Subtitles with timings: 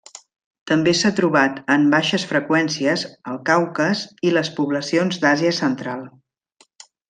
[0.69, 6.07] També s'ha trobat en baixes freqüències al Caucas i les poblacions d'Àsia central.